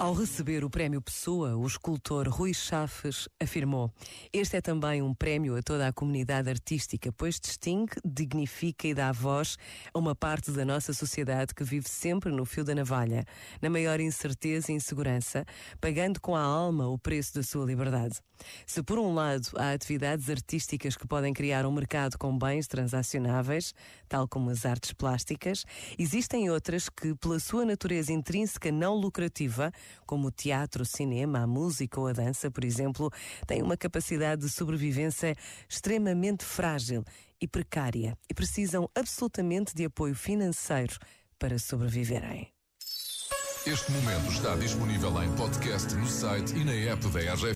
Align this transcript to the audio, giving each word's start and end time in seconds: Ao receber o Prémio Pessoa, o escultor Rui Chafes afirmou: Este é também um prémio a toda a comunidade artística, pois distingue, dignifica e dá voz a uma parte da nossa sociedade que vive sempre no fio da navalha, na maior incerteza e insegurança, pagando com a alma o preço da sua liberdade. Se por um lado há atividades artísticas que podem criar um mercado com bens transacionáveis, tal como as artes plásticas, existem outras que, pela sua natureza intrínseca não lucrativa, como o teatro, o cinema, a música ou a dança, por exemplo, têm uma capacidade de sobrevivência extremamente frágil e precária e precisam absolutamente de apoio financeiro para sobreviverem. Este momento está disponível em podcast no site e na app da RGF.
Ao 0.00 0.14
receber 0.14 0.64
o 0.64 0.70
Prémio 0.70 1.02
Pessoa, 1.02 1.54
o 1.54 1.66
escultor 1.66 2.26
Rui 2.26 2.54
Chafes 2.54 3.28
afirmou: 3.38 3.92
Este 4.32 4.56
é 4.56 4.60
também 4.62 5.02
um 5.02 5.12
prémio 5.12 5.54
a 5.54 5.62
toda 5.62 5.86
a 5.86 5.92
comunidade 5.92 6.48
artística, 6.48 7.12
pois 7.12 7.38
distingue, 7.38 7.96
dignifica 8.02 8.88
e 8.88 8.94
dá 8.94 9.12
voz 9.12 9.58
a 9.92 9.98
uma 9.98 10.14
parte 10.14 10.52
da 10.52 10.64
nossa 10.64 10.94
sociedade 10.94 11.54
que 11.54 11.62
vive 11.62 11.86
sempre 11.86 12.32
no 12.32 12.46
fio 12.46 12.64
da 12.64 12.74
navalha, 12.74 13.26
na 13.60 13.68
maior 13.68 14.00
incerteza 14.00 14.72
e 14.72 14.74
insegurança, 14.74 15.44
pagando 15.78 16.18
com 16.18 16.34
a 16.34 16.40
alma 16.40 16.88
o 16.88 16.98
preço 16.98 17.34
da 17.34 17.42
sua 17.42 17.66
liberdade. 17.66 18.22
Se 18.66 18.82
por 18.82 18.98
um 18.98 19.12
lado 19.12 19.50
há 19.56 19.72
atividades 19.72 20.30
artísticas 20.30 20.96
que 20.96 21.06
podem 21.06 21.34
criar 21.34 21.66
um 21.66 21.72
mercado 21.72 22.16
com 22.16 22.38
bens 22.38 22.66
transacionáveis, 22.66 23.74
tal 24.08 24.26
como 24.26 24.48
as 24.48 24.64
artes 24.64 24.94
plásticas, 24.94 25.66
existem 25.98 26.48
outras 26.48 26.88
que, 26.88 27.14
pela 27.16 27.38
sua 27.38 27.66
natureza 27.66 28.14
intrínseca 28.14 28.72
não 28.72 28.94
lucrativa, 28.94 29.70
como 30.06 30.28
o 30.28 30.30
teatro, 30.30 30.82
o 30.82 30.86
cinema, 30.86 31.40
a 31.40 31.46
música 31.46 32.00
ou 32.00 32.06
a 32.06 32.12
dança, 32.12 32.50
por 32.50 32.64
exemplo, 32.64 33.10
têm 33.46 33.62
uma 33.62 33.76
capacidade 33.76 34.42
de 34.42 34.48
sobrevivência 34.48 35.36
extremamente 35.68 36.44
frágil 36.44 37.04
e 37.40 37.48
precária 37.48 38.16
e 38.28 38.34
precisam 38.34 38.88
absolutamente 38.94 39.74
de 39.74 39.84
apoio 39.84 40.14
financeiro 40.14 40.96
para 41.38 41.58
sobreviverem. 41.58 42.52
Este 43.66 43.92
momento 43.92 44.32
está 44.32 44.56
disponível 44.56 45.22
em 45.22 45.30
podcast 45.36 45.94
no 45.94 46.06
site 46.06 46.56
e 46.56 46.64
na 46.64 46.72
app 46.72 47.06
da 47.08 47.20
RGF. 47.20 47.46